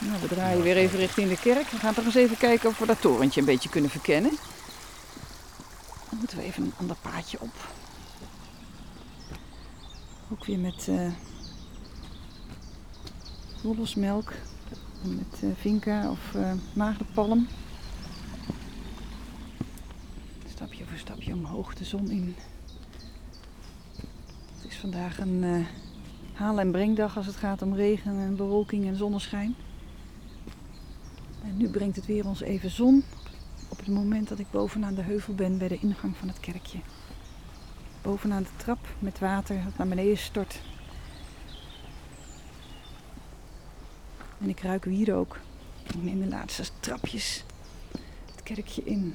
Nou, 0.00 0.20
we 0.20 0.28
draaien 0.28 0.62
weer 0.62 0.76
even 0.76 0.98
richting 0.98 1.28
de 1.28 1.38
kerk. 1.38 1.68
We 1.68 1.76
gaan 1.76 1.94
toch 1.94 2.04
eens 2.04 2.14
even 2.14 2.36
kijken 2.36 2.68
of 2.68 2.78
we 2.78 2.86
dat 2.86 3.00
torentje 3.00 3.40
een 3.40 3.46
beetje 3.46 3.68
kunnen 3.68 3.90
verkennen. 3.90 4.30
Dan 6.08 6.18
moeten 6.18 6.38
we 6.38 6.44
even 6.44 6.62
een 6.62 6.72
ander 6.76 6.96
paadje 7.02 7.40
op. 7.40 7.54
Ook 10.32 10.44
weer 10.44 10.58
met 10.58 10.86
uh, 10.88 11.12
wolfsmelk. 13.62 14.32
Met 15.02 15.42
uh, 15.42 15.50
vinca 15.60 16.10
of 16.10 16.34
uh, 16.36 16.52
maagdenpalm. 16.72 17.48
Stapje 20.48 20.84
voor 20.84 20.98
stapje 20.98 21.32
omhoog 21.32 21.74
de 21.74 21.84
zon 21.84 22.10
in. 22.10 22.36
Vandaag 24.80 25.18
een 25.18 25.42
uh, 25.42 25.66
haal- 26.32 26.60
en 26.60 26.70
brengdag 26.70 27.16
als 27.16 27.26
het 27.26 27.36
gaat 27.36 27.62
om 27.62 27.74
regen 27.74 28.18
en 28.18 28.36
bewolking 28.36 28.86
en 28.86 28.96
zonneschijn. 28.96 29.54
En 31.42 31.56
nu 31.56 31.68
brengt 31.68 31.96
het 31.96 32.06
weer 32.06 32.26
ons 32.26 32.40
even 32.40 32.70
zon 32.70 33.04
op 33.68 33.78
het 33.78 33.88
moment 33.88 34.28
dat 34.28 34.38
ik 34.38 34.50
bovenaan 34.50 34.94
de 34.94 35.02
heuvel 35.02 35.34
ben 35.34 35.58
bij 35.58 35.68
de 35.68 35.78
ingang 35.78 36.16
van 36.16 36.28
het 36.28 36.40
kerkje. 36.40 36.78
Bovenaan 38.02 38.42
de 38.42 38.48
trap 38.56 38.78
met 38.98 39.18
water 39.18 39.64
dat 39.64 39.76
naar 39.76 39.88
beneden 39.88 40.18
stort. 40.18 40.60
En 44.38 44.48
ik 44.48 44.60
ruik 44.60 44.84
wier 44.84 45.14
ook. 45.14 45.38
Ik 45.82 46.20
de 46.20 46.28
laatste 46.28 46.64
trapjes 46.80 47.44
het 48.30 48.42
kerkje 48.42 48.82
in. 48.84 49.14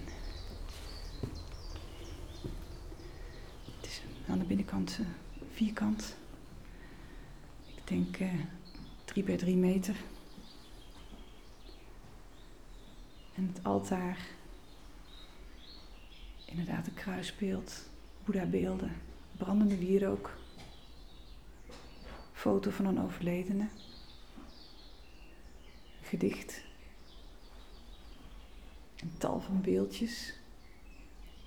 Het 3.79 3.85
is 3.87 4.01
aan 4.27 4.39
de 4.39 4.45
binnenkant 4.45 4.97
uh, 5.01 5.07
vierkant. 5.55 6.15
Ik 7.75 7.87
denk 7.87 8.19
uh, 8.19 8.33
drie 9.05 9.23
bij 9.23 9.37
drie 9.37 9.55
meter. 9.55 9.95
En 13.35 13.47
het 13.53 13.63
altaar. 13.63 14.17
Inderdaad, 16.45 16.87
een 16.87 16.93
kruisbeeld, 16.93 17.89
Boeddha-beelden, 18.25 19.01
brandende 19.37 19.77
wierook. 19.77 20.37
Foto 22.33 22.69
van 22.69 22.85
een 22.85 23.01
overledene. 23.01 23.67
Gedicht. 26.01 26.63
Een 28.95 29.17
tal 29.17 29.41
van 29.41 29.61
beeldjes. 29.61 30.33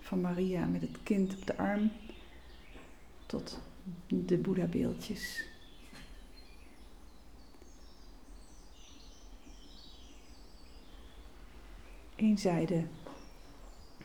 Van 0.01 0.21
Maria 0.21 0.67
met 0.67 0.81
het 0.81 1.03
kind 1.03 1.37
op 1.37 1.47
de 1.47 1.57
arm. 1.57 1.93
Tot 3.27 3.61
de 4.07 4.37
Boeddha-beeldjes. 4.37 5.47
Eén 12.17 12.39
zijde 12.39 12.85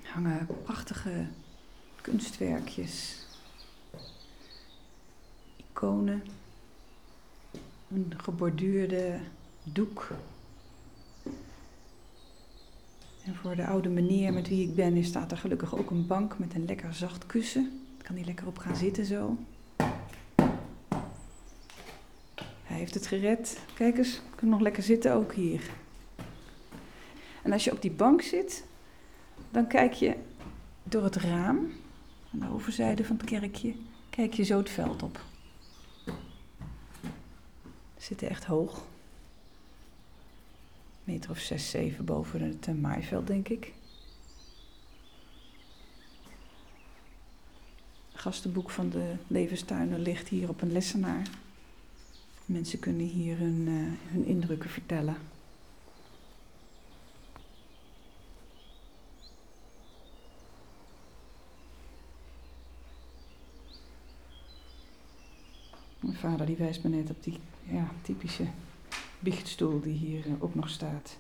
hangen 0.04 0.48
prachtige 0.64 1.28
kunstwerkjes, 2.02 3.26
iconen, 5.58 6.24
een 7.88 8.14
geborduurde 8.18 9.20
doek. 9.64 10.12
En 13.24 13.36
voor 13.36 13.56
de 13.56 13.66
oude 13.66 13.90
meneer 13.90 14.34
met 14.34 14.48
wie 14.48 14.68
ik 14.68 14.76
ben, 14.76 15.04
staat 15.04 15.32
er 15.32 15.38
gelukkig 15.38 15.76
ook 15.76 15.90
een 15.90 16.08
bank 16.08 16.40
met 16.40 16.54
een 16.54 16.66
lekker 16.66 16.94
zacht 16.94 17.26
kussen. 17.26 17.82
Daar 17.98 18.08
kan 18.08 18.16
hij 18.16 18.26
lekker 18.26 18.48
op 18.48 18.58
gaan 18.58 18.76
zitten 18.76 19.06
zo. 19.06 19.38
Hij 22.74 22.82
heeft 22.82 22.94
het 22.94 23.08
gered. 23.08 23.60
Kijk 23.74 23.98
eens, 23.98 24.22
kan 24.36 24.50
nog 24.50 24.60
lekker 24.60 24.84
zitten 24.84 25.14
ook 25.14 25.34
hier. 25.34 25.70
En 27.42 27.52
als 27.52 27.64
je 27.64 27.72
op 27.72 27.82
die 27.82 27.92
bank 27.92 28.22
zit, 28.22 28.66
dan 29.52 29.68
kijk 29.68 29.94
je 29.94 30.16
door 30.84 31.04
het 31.04 31.16
raam, 31.16 31.72
aan 32.34 32.40
de 32.40 32.50
overzijde 32.54 33.06
van 33.06 33.18
het 33.18 33.26
kerkje, 33.26 33.76
kijk 34.10 34.34
je 34.34 34.44
zo 34.44 34.58
het 34.58 34.70
veld 34.70 35.04
op. 35.04 35.20
We 37.94 37.98
zitten 37.98 38.30
echt 38.30 38.44
hoog. 38.44 38.78
Een 38.78 41.14
meter 41.14 41.30
of 41.30 41.40
zes, 41.40 41.70
zeven 41.70 42.06
boven 42.06 42.42
het 42.42 42.82
maaiveld, 42.82 43.28
denk 43.28 43.48
ik. 43.48 43.74
Het 48.12 48.22
gastenboek 48.22 48.70
van 48.70 48.90
de 48.90 49.16
levenstuinen 49.28 50.00
ligt 50.00 50.28
hier 50.28 50.50
op 50.50 50.62
een 50.62 50.72
lessenaar. 50.72 51.28
Mensen 52.46 52.80
kunnen 52.80 53.06
hier 53.06 53.38
hun, 53.38 53.68
uh, 53.68 54.12
hun 54.12 54.26
indrukken 54.26 54.70
vertellen. 54.70 55.18
Mijn 66.00 66.16
vader 66.16 66.46
die 66.46 66.56
wijst 66.56 66.84
me 66.84 66.90
net 66.90 67.10
op 67.10 67.24
die 67.24 67.40
ja, 67.64 67.92
typische 68.02 68.48
biechtstoel 69.20 69.82
die 69.82 69.94
hier 69.94 70.28
uh, 70.28 70.44
ook 70.44 70.56
nog 70.56 70.70
staat. 70.70 71.18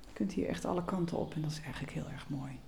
Je 0.00 0.12
kunt 0.12 0.32
hier 0.32 0.48
echt 0.48 0.64
alle 0.64 0.84
kanten 0.84 1.18
op 1.18 1.34
en 1.34 1.42
dat 1.42 1.50
is 1.50 1.60
eigenlijk 1.60 1.92
heel 1.92 2.08
erg 2.08 2.28
mooi. 2.28 2.58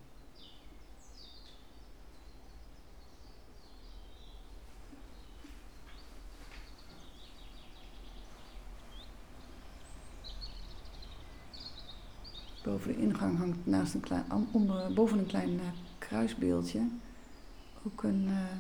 Hangt 13.32 13.66
naast 13.66 13.94
een 13.94 14.00
klein, 14.00 14.24
onder, 14.50 14.92
boven 14.92 15.18
een 15.18 15.26
klein 15.26 15.52
uh, 15.52 15.60
kruisbeeldje 15.98 16.80
ook 17.86 18.02
een 18.02 18.24
uh, 18.28 18.56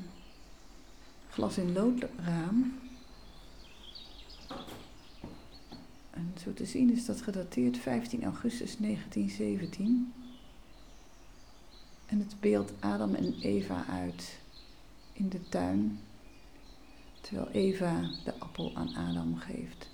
glas 1.30 1.58
in 1.58 1.72
loodraam. 1.72 2.78
En 6.10 6.34
zo 6.42 6.52
te 6.52 6.66
zien 6.66 6.92
is 6.92 7.06
dat 7.06 7.22
gedateerd 7.22 7.78
15 7.78 8.24
augustus 8.24 8.76
1917. 8.76 10.12
En 12.06 12.18
het 12.18 12.36
beeld 12.40 12.72
Adam 12.80 13.14
en 13.14 13.34
Eva 13.40 13.84
uit 13.86 14.38
in 15.12 15.28
de 15.28 15.48
tuin 15.48 15.98
terwijl 17.20 17.48
Eva 17.50 18.00
de 18.24 18.38
appel 18.38 18.70
aan 18.74 18.94
Adam 18.94 19.36
geeft 19.36 19.88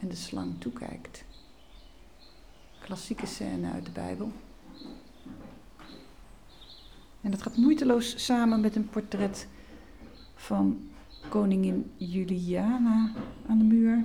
en 0.00 0.08
de 0.08 0.16
slang 0.16 0.60
toekijkt. 0.60 1.24
Klassieke 2.84 3.26
scène 3.26 3.72
uit 3.72 3.84
de 3.84 3.90
Bijbel. 3.90 4.32
En 7.20 7.30
dat 7.30 7.42
gaat 7.42 7.56
moeiteloos 7.56 8.24
samen 8.24 8.60
met 8.60 8.76
een 8.76 8.88
portret 8.88 9.48
van 10.34 10.88
koningin 11.28 11.92
Juliana 11.96 13.12
aan 13.48 13.58
de 13.58 13.64
muur. 13.64 14.04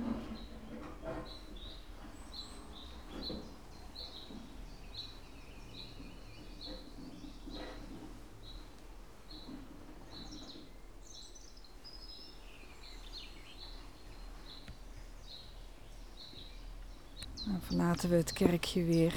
Dan 17.44 17.60
verlaten 18.00 18.34
we 18.34 18.42
het 18.42 18.50
kerkje 18.50 18.84
weer 18.84 19.14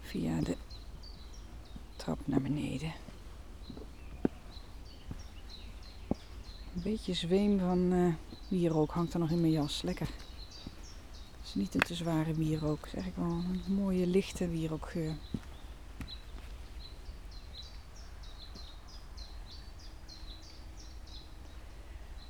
via 0.00 0.40
de 0.40 0.56
trap 1.96 2.18
naar 2.24 2.40
beneden. 2.40 2.92
Een 6.74 6.82
beetje 6.82 7.14
zweem 7.14 7.58
van 7.58 7.92
uh, 7.92 8.14
wierook 8.48 8.90
hangt 8.90 9.12
er 9.12 9.18
nog 9.18 9.30
in 9.30 9.40
mijn 9.40 9.52
jas. 9.52 9.82
Lekker. 9.82 10.06
Het 10.06 11.44
is 11.44 11.54
niet 11.54 11.74
een 11.74 11.80
te 11.80 11.94
zware 11.94 12.34
wierook. 12.34 12.86
Is 12.86 12.94
eigenlijk 12.94 13.28
wel 13.28 13.38
een 13.38 13.74
mooie 13.74 14.06
lichte 14.06 14.48
wierookgeur. 14.48 15.14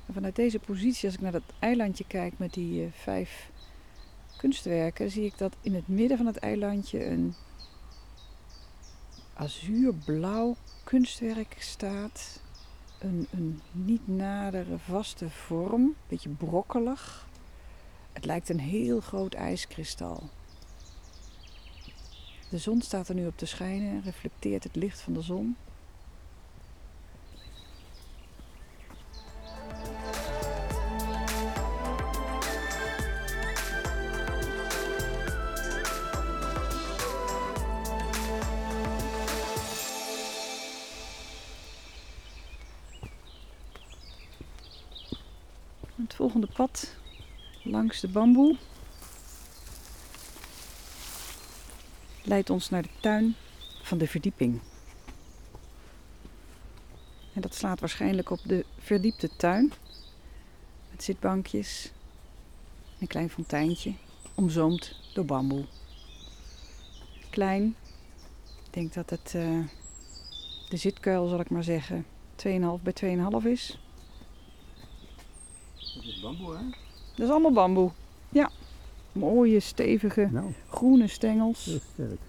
En 0.05 0.13
vanuit 0.13 0.35
deze 0.35 0.59
positie, 0.59 1.05
als 1.05 1.15
ik 1.15 1.21
naar 1.21 1.31
dat 1.31 1.53
eilandje 1.59 2.05
kijk 2.07 2.37
met 2.37 2.53
die 2.53 2.85
uh, 2.85 2.91
vijf 2.91 3.51
kunstwerken, 4.43 5.11
zie 5.11 5.25
ik 5.25 5.37
dat 5.37 5.55
in 5.61 5.73
het 5.73 5.87
midden 5.87 6.17
van 6.17 6.25
het 6.25 6.37
eilandje 6.37 7.05
een 7.05 7.33
azuurblauw 9.33 10.55
kunstwerk 10.83 11.55
staat. 11.59 12.41
Een, 12.99 13.27
een 13.31 13.61
niet 13.71 14.07
nadere 14.07 14.77
vaste 14.77 15.29
vorm, 15.29 15.81
een 15.81 15.95
beetje 16.07 16.29
brokkelig. 16.29 17.27
Het 18.13 18.25
lijkt 18.25 18.49
een 18.49 18.59
heel 18.59 18.99
groot 18.99 19.33
ijskristal. 19.33 20.29
De 22.49 22.57
zon 22.57 22.81
staat 22.81 23.07
er 23.07 23.15
nu 23.15 23.27
op 23.27 23.37
te 23.37 23.45
schijnen 23.45 23.89
en 23.89 24.03
reflecteert 24.03 24.63
het 24.63 24.75
licht 24.75 25.01
van 25.01 25.13
de 25.13 25.21
zon. 25.21 25.55
Het 45.95 46.15
volgende 46.15 46.47
pad 46.47 46.95
langs 47.63 47.99
de 47.99 48.07
bamboe 48.07 48.57
leidt 52.23 52.49
ons 52.49 52.69
naar 52.69 52.81
de 52.81 52.89
tuin 52.99 53.35
van 53.81 53.97
de 53.97 54.07
verdieping. 54.07 54.59
En 57.33 57.41
dat 57.41 57.55
slaat 57.55 57.79
waarschijnlijk 57.79 58.29
op 58.29 58.39
de 58.43 58.65
verdiepte 58.77 59.29
tuin. 59.35 59.73
Met 60.91 61.03
zitbankjes, 61.03 61.91
een 62.99 63.07
klein 63.07 63.29
fonteintje, 63.29 63.93
omzoomd 64.35 64.99
door 65.13 65.25
bamboe. 65.25 65.65
Klein, 67.29 67.75
ik 68.65 68.73
denk 68.73 68.93
dat 68.93 69.09
het 69.09 69.33
uh, 69.35 69.65
de 70.69 70.77
zitkuil, 70.77 71.27
zal 71.27 71.39
ik 71.39 71.49
maar 71.49 71.63
zeggen, 71.63 72.05
2,5 72.35 72.83
bij 72.83 73.17
2,5 73.41 73.47
is. 73.47 73.77
Dat 76.23 76.31
is 76.31 76.37
bamboe, 76.37 76.55
hè? 76.57 76.63
Dat 77.15 77.25
is 77.25 77.29
allemaal 77.29 77.51
bamboe. 77.51 77.91
Ja. 78.29 78.49
Mooie, 79.11 79.59
stevige, 79.59 80.27
Nou, 80.31 80.53
groene 80.69 81.07
stengels. 81.07 81.65
heel 81.65 81.79
sterk. 81.93 82.19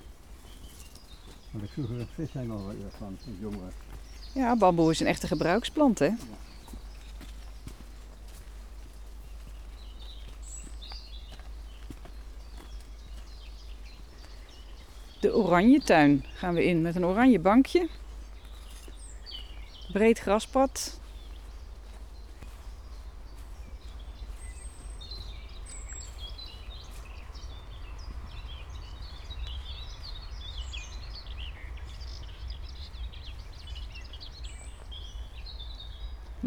Ik 1.63 1.71
vroeger 1.73 2.01
een 2.01 2.07
vishengel 2.15 2.59
van, 2.99 3.17
als 3.27 3.37
jongere. 3.41 3.71
Ja, 4.33 4.57
bamboe 4.57 4.91
is 4.91 5.01
een 5.01 5.07
echte 5.07 5.27
gebruiksplant, 5.27 5.99
hè? 5.99 6.11
De 15.21 15.35
oranje 15.37 15.81
tuin 15.81 16.25
gaan 16.35 16.55
we 16.55 16.65
in 16.65 16.83
met 16.83 16.97
een 16.97 17.05
oranje 17.05 17.39
bankje. 17.39 17.89
Breed 19.93 20.19
graspad. 20.19 21.01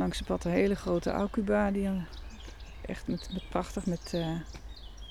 Langs 0.07 0.21
het 0.21 0.31
pad 0.31 0.45
een 0.45 0.59
hele 0.59 0.75
grote 0.75 1.09
aucuba. 1.09 1.71
Die 1.71 1.89
echt 2.81 3.07
met, 3.07 3.29
prachtig 3.49 3.85
met 3.85 4.13
eh, 4.13 4.35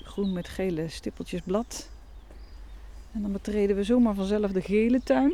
groen 0.03 0.33
met 0.33 0.47
gele 0.47 0.89
stippeltjes 0.89 1.41
blad. 1.41 1.89
En 3.11 3.21
dan 3.21 3.31
betreden 3.31 3.75
we 3.75 3.83
zomaar 3.83 4.13
vanzelf 4.13 4.51
de 4.51 4.61
gele 4.61 5.03
tuin. 5.03 5.33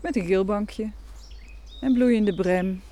Met 0.00 0.16
een 0.16 0.26
geel 0.26 0.44
bankje. 0.44 0.90
En 1.80 1.92
bloeiende 1.92 2.34
brem. 2.34 2.82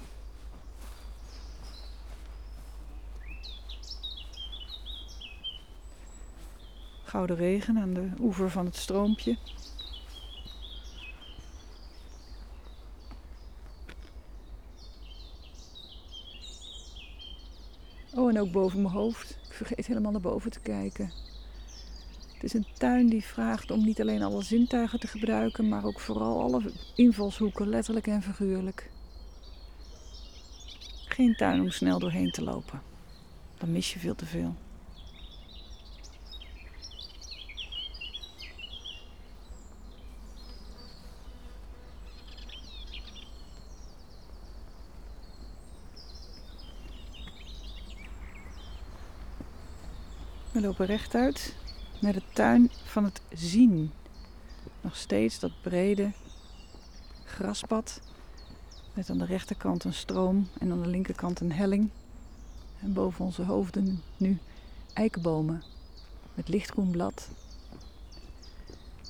Gouden 7.04 7.36
regen 7.36 7.78
aan 7.78 7.94
de 7.94 8.08
oever 8.20 8.50
van 8.50 8.64
het 8.64 8.76
stroompje. 8.76 9.36
En 18.28 18.40
ook 18.40 18.52
boven 18.52 18.82
mijn 18.82 18.94
hoofd. 18.94 19.30
Ik 19.30 19.52
vergeet 19.52 19.86
helemaal 19.86 20.12
naar 20.12 20.20
boven 20.20 20.50
te 20.50 20.60
kijken. 20.60 21.12
Het 22.34 22.42
is 22.42 22.54
een 22.54 22.66
tuin 22.78 23.08
die 23.08 23.24
vraagt 23.24 23.70
om 23.70 23.84
niet 23.84 24.00
alleen 24.00 24.22
alle 24.22 24.42
zintuigen 24.42 25.00
te 25.00 25.06
gebruiken, 25.06 25.68
maar 25.68 25.84
ook 25.84 26.00
vooral 26.00 26.40
alle 26.40 26.72
invalshoeken, 26.94 27.68
letterlijk 27.68 28.06
en 28.06 28.22
figuurlijk. 28.22 28.90
Geen 31.04 31.34
tuin 31.34 31.60
om 31.60 31.70
snel 31.70 31.98
doorheen 31.98 32.30
te 32.30 32.42
lopen. 32.42 32.82
Dan 33.58 33.72
mis 33.72 33.92
je 33.92 33.98
veel 33.98 34.14
te 34.14 34.26
veel. 34.26 34.54
Lopen 50.64 50.86
rechtuit 50.86 51.54
naar 52.00 52.12
de 52.12 52.22
tuin 52.32 52.70
van 52.84 53.04
het 53.04 53.20
zien. 53.32 53.90
Nog 54.80 54.96
steeds 54.96 55.38
dat 55.38 55.50
brede 55.62 56.12
graspad. 57.24 58.00
Met 58.94 59.10
aan 59.10 59.18
de 59.18 59.24
rechterkant 59.24 59.84
een 59.84 59.94
stroom 59.94 60.48
en 60.58 60.72
aan 60.72 60.82
de 60.82 60.88
linkerkant 60.88 61.40
een 61.40 61.52
helling. 61.52 61.90
En 62.80 62.92
boven 62.92 63.24
onze 63.24 63.42
hoofden 63.42 64.02
nu 64.16 64.38
eikenbomen 64.92 65.62
met 66.34 66.48
lichtgroen 66.48 66.90
blad. 66.90 67.28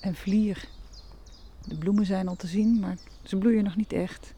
En 0.01 0.15
vlier. 0.15 0.69
De 1.67 1.79
bloemen 1.79 2.07
zijn 2.07 2.29
al 2.29 2.37
te 2.37 2.47
zien, 2.47 2.81
maar 2.81 2.97
ze 3.23 3.37
bloeien 3.37 3.65
nog 3.65 3.77
niet 3.77 3.93
echt. 3.93 4.34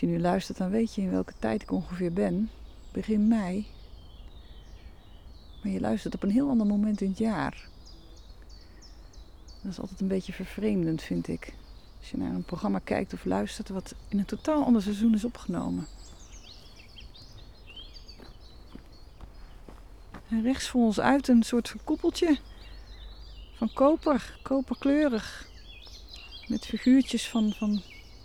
Als 0.00 0.08
je 0.08 0.16
nu 0.16 0.22
luistert, 0.22 0.58
dan 0.58 0.70
weet 0.70 0.94
je 0.94 1.02
in 1.02 1.10
welke 1.10 1.32
tijd 1.38 1.62
ik 1.62 1.70
ongeveer 1.70 2.12
ben. 2.12 2.50
Begin 2.92 3.28
mei. 3.28 3.66
Maar 5.62 5.72
je 5.72 5.80
luistert 5.80 6.14
op 6.14 6.22
een 6.22 6.30
heel 6.30 6.48
ander 6.48 6.66
moment 6.66 7.00
in 7.00 7.08
het 7.08 7.18
jaar. 7.18 7.68
Dat 9.62 9.72
is 9.72 9.80
altijd 9.80 10.00
een 10.00 10.08
beetje 10.08 10.32
vervreemdend, 10.32 11.02
vind 11.02 11.28
ik. 11.28 11.54
Als 11.98 12.10
je 12.10 12.16
naar 12.16 12.34
een 12.34 12.44
programma 12.44 12.78
kijkt 12.78 13.12
of 13.12 13.24
luistert 13.24 13.68
wat 13.68 13.94
in 14.08 14.18
een 14.18 14.24
totaal 14.24 14.64
ander 14.64 14.82
seizoen 14.82 15.14
is 15.14 15.24
opgenomen. 15.24 15.86
En 20.28 20.42
rechts 20.42 20.68
voor 20.68 20.82
ons 20.82 21.00
uit 21.00 21.28
een 21.28 21.42
soort 21.42 21.74
koepeltje 21.84 22.38
van 23.54 23.72
koper, 23.72 24.38
koperkleurig. 24.42 25.48
Met 26.48 26.66
figuurtjes 26.66 27.28
van, 27.28 27.52
van 27.52 27.82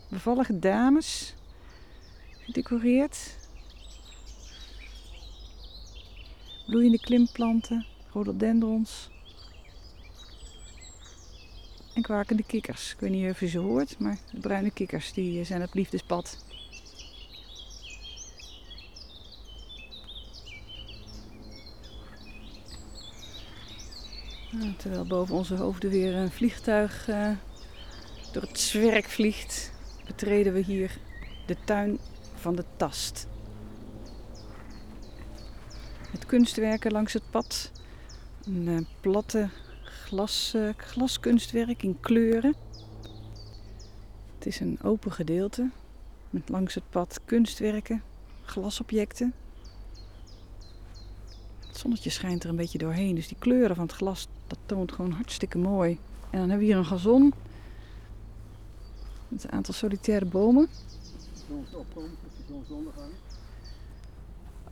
bevallige 0.10 0.60
dames 0.60 1.36
gedecoreerd. 2.46 3.38
Bloeiende 6.66 7.00
klimplanten, 7.00 7.86
rhododendrons. 8.12 9.10
En 11.94 12.02
kwakende 12.02 12.44
kikkers. 12.44 12.92
Ik 12.92 13.00
weet 13.00 13.12
niet 13.12 13.30
of 13.30 13.40
je 13.40 13.48
ze 13.48 13.58
hoort, 13.58 14.00
maar 14.00 14.18
de 14.32 14.40
bruine 14.40 14.72
kikkers 14.72 15.14
die 15.14 15.44
zijn 15.44 15.62
het 15.62 15.74
liefdespad. 15.74 16.44
terwijl 24.78 25.06
boven 25.06 25.36
onze 25.36 25.56
hoofden 25.56 25.90
weer 25.90 26.16
een 26.16 26.32
vliegtuig 26.32 27.08
uh, 27.08 27.30
door 28.32 28.42
het 28.42 28.60
zwerk 28.60 29.06
vliegt, 29.06 29.72
betreden 30.06 30.54
we 30.54 30.60
hier 30.60 30.98
de 31.46 31.56
tuin 31.66 32.00
van 32.46 32.56
de 32.56 32.66
tast. 32.76 33.28
Met 36.12 36.26
kunstwerken 36.26 36.92
langs 36.92 37.14
het 37.14 37.30
pad. 37.30 37.72
Een 38.46 38.68
uh, 38.68 38.80
platte 39.00 39.50
glas, 39.84 40.54
uh, 40.56 40.70
glaskunstwerk 40.78 41.84
in 41.84 42.00
kleuren. 42.00 42.56
Het 44.36 44.46
is 44.46 44.60
een 44.60 44.80
open 44.84 45.12
gedeelte 45.12 45.70
met 46.30 46.50
langs 46.50 46.74
het 46.74 46.90
pad 46.90 47.20
kunstwerken, 47.26 48.04
glasobjecten. 48.44 49.34
Het 51.68 51.78
zonnetje 51.78 52.10
schijnt 52.10 52.44
er 52.44 52.50
een 52.50 52.56
beetje 52.56 52.78
doorheen, 52.78 53.16
dus 53.16 53.28
die 53.28 53.38
kleuren 53.40 53.76
van 53.76 53.86
het 53.86 53.96
glas 53.96 54.28
dat 54.48 54.60
toont 54.66 54.92
gewoon 54.92 55.12
hartstikke 55.12 55.58
mooi. 55.58 55.92
En 56.30 56.40
dan 56.40 56.50
hebben 56.50 56.58
we 56.58 56.66
hier 56.66 56.78
een 56.78 56.86
gazon 56.86 57.34
met 59.28 59.44
een 59.44 59.52
aantal 59.52 59.74
solitaire 59.74 60.26
bomen. 60.26 60.70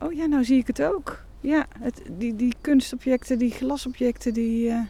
Oh 0.00 0.12
ja, 0.12 0.26
nou 0.26 0.44
zie 0.44 0.58
ik 0.58 0.66
het 0.66 0.82
ook. 0.82 1.24
Ja, 1.40 1.66
het, 1.78 2.02
die, 2.18 2.36
die 2.36 2.54
kunstobjecten, 2.60 3.38
die 3.38 3.50
glasobjecten, 3.50 4.34
die, 4.34 4.68
uh, 4.68 4.80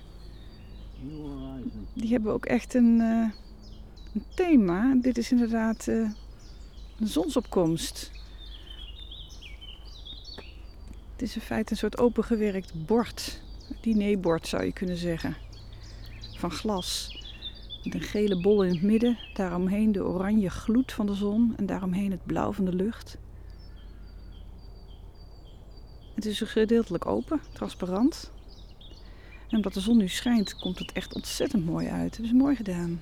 die 1.95 2.13
hebben 2.13 2.33
ook 2.33 2.47
echt 2.47 2.75
een, 2.75 2.99
uh, 3.01 3.31
een 4.15 4.25
thema. 4.35 4.95
Dit 5.01 5.19
is 5.19 5.31
inderdaad 5.31 5.87
uh, 5.87 6.11
een 7.01 7.07
zonsopkomst. 7.07 8.11
Het 11.13 11.23
is 11.23 11.35
in 11.35 11.41
feite 11.41 11.73
een 11.73 11.79
soort 11.79 11.99
opengewerkt 11.99 12.87
bord. 12.87 13.41
Dinerbord 13.81 14.47
zou 14.47 14.65
je 14.65 14.73
kunnen 14.73 14.97
zeggen. 14.97 15.37
Van 16.37 16.51
glas. 16.51 17.23
Met 17.85 17.95
een 17.95 18.01
gele 18.01 18.41
bol 18.41 18.65
in 18.65 18.73
het 18.73 18.83
midden, 18.83 19.19
daaromheen 19.35 19.93
de 19.93 20.05
oranje 20.05 20.51
gloed 20.51 20.93
van 20.93 21.07
de 21.07 21.15
zon 21.15 21.55
en 21.57 21.67
daaromheen 21.67 22.11
het 22.11 22.25
blauw 22.27 22.53
van 22.53 22.65
de 22.65 22.75
lucht. 22.75 23.19
Het 26.15 26.25
is 26.25 26.41
gedeeltelijk 26.41 27.07
open, 27.07 27.41
transparant. 27.53 28.31
En 29.49 29.57
omdat 29.57 29.75
de 29.75 29.81
zon 29.81 29.97
nu 29.97 30.09
schijnt, 30.09 30.55
komt 30.55 30.79
het 30.79 30.93
echt 30.93 31.15
ontzettend 31.15 31.65
mooi 31.65 31.89
uit. 31.89 32.17
Het 32.17 32.27
is 32.27 32.33
mooi 32.33 32.57
gedaan. 32.57 33.01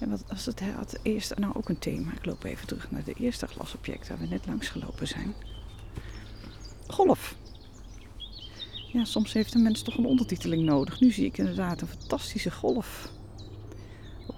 En 0.00 0.10
wat 0.10 0.24
als 0.28 0.46
het 0.46 0.60
had 0.60 0.98
eerst 1.02 1.38
nou 1.38 1.54
ook 1.54 1.68
een 1.68 1.78
thema. 1.78 2.12
Ik 2.12 2.26
loop 2.26 2.44
even 2.44 2.66
terug 2.66 2.90
naar 2.90 3.04
de 3.04 3.14
eerste 3.14 3.46
glasobject 3.46 4.08
waar 4.08 4.18
we 4.18 4.26
net 4.26 4.46
langs 4.46 4.68
gelopen 4.68 5.08
zijn. 5.08 5.34
Golf. 6.86 7.36
Ja, 8.92 9.04
soms 9.04 9.32
heeft 9.32 9.54
een 9.54 9.62
mens 9.62 9.82
toch 9.82 9.96
een 9.96 10.06
ondertiteling 10.06 10.62
nodig. 10.62 11.00
Nu 11.00 11.10
zie 11.10 11.26
ik 11.26 11.38
inderdaad 11.38 11.80
een 11.80 11.86
fantastische 11.86 12.50
golf. 12.50 13.10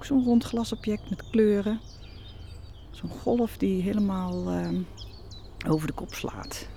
Zo'n 0.05 0.25
rond 0.25 0.45
glasobject 0.45 1.11
met 1.11 1.31
kleuren. 1.31 1.81
Zo'n 2.91 3.11
golf 3.11 3.57
die 3.57 3.83
helemaal 3.83 4.53
uh, 4.53 4.69
over 5.69 5.87
de 5.87 5.93
kop 5.93 6.15
slaat. 6.15 6.69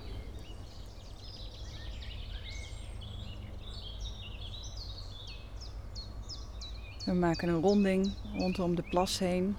We 7.04 7.12
maken 7.12 7.48
een 7.48 7.60
ronding 7.60 8.12
rondom 8.36 8.74
de 8.74 8.82
plas 8.82 9.18
heen. 9.18 9.56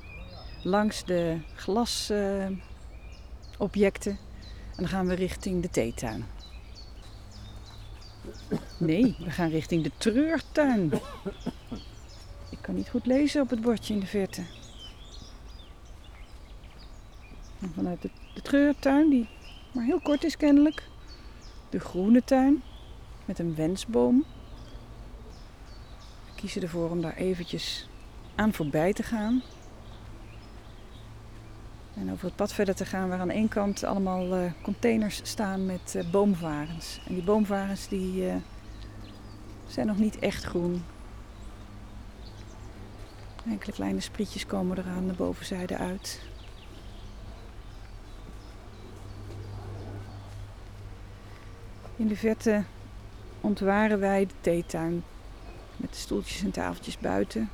Langs 0.63 1.05
de 1.05 1.37
glasobjecten. 1.55 4.17
En 4.75 4.83
dan 4.83 4.87
gaan 4.87 5.07
we 5.07 5.13
richting 5.13 5.61
de 5.61 5.69
theetuin. 5.69 6.25
Nee, 8.77 9.15
we 9.19 9.31
gaan 9.31 9.49
richting 9.49 9.83
de 9.83 9.91
treurtuin. 9.97 10.91
Kan 12.67 12.75
niet 12.75 12.89
goed 12.89 13.05
lezen 13.05 13.41
op 13.41 13.49
het 13.49 13.61
bordje 13.61 13.93
in 13.93 13.99
de 13.99 14.05
verte. 14.05 14.43
Vanuit 17.73 18.01
de, 18.01 18.09
treurtuin, 18.41 19.09
die 19.09 19.27
maar 19.71 19.83
heel 19.83 19.99
kort 19.99 20.23
is 20.23 20.37
kennelijk. 20.37 20.83
De 21.69 21.79
groene 21.79 22.23
tuin 22.23 22.63
met 23.25 23.39
een 23.39 23.55
wensboom. 23.55 24.25
We 26.25 26.31
kiezen 26.35 26.61
ervoor 26.61 26.89
om 26.89 27.01
daar 27.01 27.15
eventjes 27.15 27.87
aan 28.35 28.53
voorbij 28.53 28.93
te 28.93 29.03
gaan. 29.03 29.41
En 31.93 32.11
over 32.11 32.25
het 32.25 32.35
pad 32.35 32.53
verder 32.53 32.75
te 32.75 32.85
gaan 32.85 33.09
waar 33.09 33.19
aan 33.19 33.29
één 33.29 33.49
kant 33.49 33.83
allemaal 33.83 34.37
uh, 34.37 34.51
containers 34.61 35.19
staan 35.23 35.65
met 35.65 35.93
uh, 35.95 36.11
boomvarens. 36.11 36.99
En 37.07 37.13
die 37.13 37.23
boomvarens 37.23 37.87
die 37.87 38.25
uh, 38.25 38.35
zijn 39.67 39.87
nog 39.87 39.97
niet 39.97 40.19
echt 40.19 40.43
groen. 40.43 40.83
Enkele 43.49 43.71
kleine 43.71 43.99
sprietjes 43.99 44.45
komen 44.45 44.77
er 44.77 44.85
aan 44.85 45.07
de 45.07 45.13
bovenzijde 45.13 45.77
uit. 45.77 46.21
In 51.95 52.07
de 52.07 52.15
verte 52.15 52.63
ontwaren 53.41 53.99
wij 53.99 54.25
de 54.25 54.33
theetuin 54.41 55.03
met 55.75 55.89
de 55.89 55.97
stoeltjes 55.97 56.43
en 56.43 56.51
tafeltjes 56.51 56.97
buiten. 56.97 57.49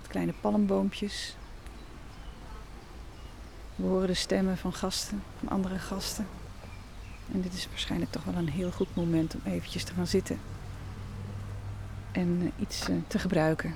Met 0.00 0.08
kleine 0.10 0.32
palmboompjes 0.40 1.36
we 3.78 3.86
horen 3.86 4.06
de 4.06 4.14
stemmen 4.14 4.56
van 4.56 4.72
gasten, 4.72 5.22
van 5.38 5.48
andere 5.48 5.78
gasten. 5.78 6.26
En 7.32 7.40
dit 7.40 7.54
is 7.54 7.68
waarschijnlijk 7.68 8.10
toch 8.10 8.24
wel 8.24 8.34
een 8.34 8.48
heel 8.48 8.70
goed 8.70 8.96
moment 8.96 9.34
om 9.34 9.40
eventjes 9.44 9.84
te 9.84 9.92
gaan 9.94 10.06
zitten 10.06 10.38
en 12.12 12.38
eh, 12.42 12.62
iets 12.62 12.88
eh, 12.88 12.96
te 13.06 13.18
gebruiken. 13.18 13.74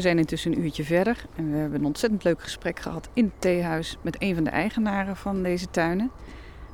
We 0.00 0.06
zijn 0.06 0.18
intussen 0.18 0.52
een 0.52 0.64
uurtje 0.64 0.84
verder 0.84 1.24
en 1.36 1.50
we 1.50 1.56
hebben 1.56 1.78
een 1.78 1.86
ontzettend 1.86 2.24
leuk 2.24 2.42
gesprek 2.42 2.80
gehad 2.80 3.08
in 3.12 3.24
het 3.24 3.40
theehuis 3.40 3.96
met 4.02 4.16
een 4.18 4.34
van 4.34 4.44
de 4.44 4.50
eigenaren 4.50 5.16
van 5.16 5.42
deze 5.42 5.70
tuinen. 5.70 6.10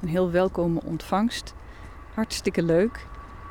Een 0.02 0.08
heel 0.08 0.30
welkome 0.30 0.80
ontvangst. 0.84 1.54
Hartstikke 2.14 2.62
leuk. 2.62 3.06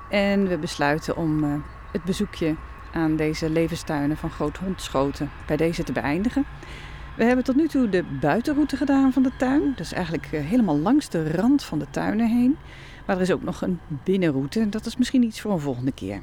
En 0.09 0.47
we 0.47 0.57
besluiten 0.57 1.17
om 1.17 1.43
uh, 1.43 1.53
het 1.91 2.03
bezoekje 2.03 2.55
aan 2.93 3.15
deze 3.15 3.49
levenstuinen 3.49 4.17
van 4.17 4.29
Groot 4.29 4.57
Hondschoten 4.57 5.29
bij 5.47 5.57
deze 5.57 5.83
te 5.83 5.91
beëindigen. 5.91 6.45
We 7.17 7.23
hebben 7.23 7.45
tot 7.45 7.55
nu 7.55 7.67
toe 7.67 7.89
de 7.89 8.03
buitenroute 8.03 8.77
gedaan 8.77 9.13
van 9.13 9.23
de 9.23 9.31
tuin. 9.37 9.69
Dat 9.69 9.85
is 9.85 9.93
eigenlijk 9.93 10.31
uh, 10.31 10.45
helemaal 10.45 10.77
langs 10.77 11.09
de 11.09 11.31
rand 11.31 11.63
van 11.63 11.79
de 11.79 11.87
tuinen 11.89 12.27
heen. 12.27 12.57
Maar 13.05 13.15
er 13.15 13.21
is 13.21 13.31
ook 13.31 13.43
nog 13.43 13.61
een 13.61 13.79
binnenroute. 14.03 14.69
Dat 14.69 14.85
is 14.85 14.97
misschien 14.97 15.23
iets 15.23 15.41
voor 15.41 15.51
een 15.51 15.59
volgende 15.59 15.91
keer. 15.91 16.19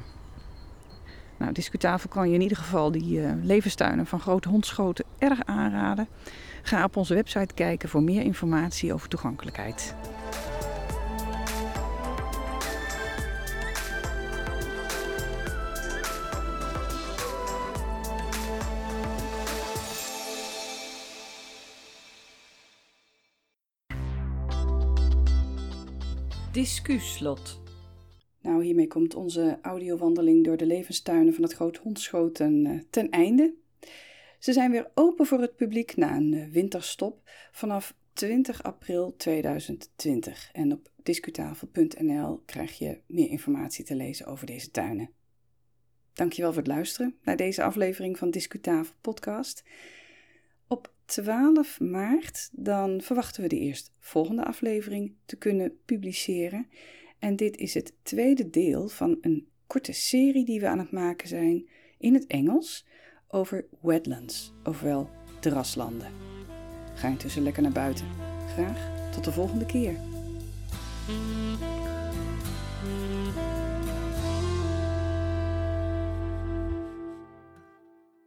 Nou, 1.37 1.51
discutafel 1.51 2.09
kan 2.09 2.29
je 2.29 2.33
in 2.33 2.41
ieder 2.41 2.57
geval 2.57 2.91
die 2.91 3.19
uh, 3.19 3.31
levenstuinen 3.41 4.05
van 4.05 4.19
Grote 4.19 4.49
Hondschoten 4.49 5.05
erg 5.17 5.45
aanraden. 5.45 6.07
Ga 6.61 6.83
op 6.83 6.97
onze 6.97 7.13
website 7.13 7.53
kijken 7.53 7.89
voor 7.89 8.03
meer 8.03 8.21
informatie 8.21 8.93
over 8.93 9.09
toegankelijkheid. 9.09 9.95
Discuslot. 26.51 27.62
Nou, 28.43 28.63
hiermee 28.63 28.87
komt 28.87 29.15
onze 29.15 29.59
audiowandeling 29.61 30.43
door 30.43 30.57
de 30.57 30.65
levenstuinen 30.65 31.33
van 31.33 31.43
het 31.43 31.53
Groot 31.53 31.77
Hondschoten 31.77 32.65
uh, 32.65 32.79
ten 32.89 33.09
einde. 33.09 33.53
Ze 34.39 34.53
zijn 34.53 34.71
weer 34.71 34.91
open 34.93 35.25
voor 35.25 35.41
het 35.41 35.55
publiek 35.55 35.95
na 35.95 36.15
een 36.15 36.33
uh, 36.33 36.47
winterstop 36.47 37.29
vanaf 37.51 37.95
20 38.13 38.63
april 38.63 39.15
2020 39.17 40.49
en 40.53 40.71
op 40.71 40.91
discutafel.nl 41.03 42.41
krijg 42.45 42.77
je 42.77 42.99
meer 43.05 43.29
informatie 43.29 43.85
te 43.85 43.95
lezen 43.95 44.25
over 44.25 44.45
deze 44.45 44.71
tuinen. 44.71 45.09
Dankjewel 46.13 46.53
voor 46.53 46.61
het 46.61 46.71
luisteren 46.71 47.15
naar 47.23 47.37
deze 47.37 47.63
aflevering 47.63 48.17
van 48.17 48.31
Discutafel 48.31 48.95
podcast. 49.01 49.63
Op 50.67 50.93
12 51.05 51.79
maart 51.79 52.49
dan 52.51 53.01
verwachten 53.01 53.41
we 53.41 53.49
de 53.49 53.59
eerst 53.59 53.91
volgende 53.99 54.45
aflevering 54.45 55.15
te 55.25 55.35
kunnen 55.35 55.79
publiceren. 55.85 56.67
En 57.23 57.35
dit 57.35 57.57
is 57.57 57.73
het 57.73 57.93
tweede 58.01 58.49
deel 58.49 58.87
van 58.87 59.17
een 59.21 59.47
korte 59.67 59.91
serie 59.91 60.45
die 60.45 60.59
we 60.59 60.67
aan 60.67 60.79
het 60.79 60.91
maken 60.91 61.27
zijn 61.27 61.69
in 61.97 62.13
het 62.13 62.27
Engels 62.27 62.85
over 63.27 63.65
wetlands, 63.81 64.53
ofwel 64.63 65.09
draslanden. 65.39 66.11
Ga 66.93 67.07
intussen 67.07 67.43
lekker 67.43 67.61
naar 67.61 67.71
buiten. 67.71 68.07
Graag 68.47 69.11
tot 69.11 69.23
de 69.23 69.31
volgende 69.31 69.65
keer. 69.65 69.95